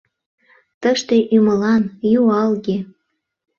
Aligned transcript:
Тыште 0.81 1.17
ӱмылан, 1.35 1.83
юалге. 2.17 2.77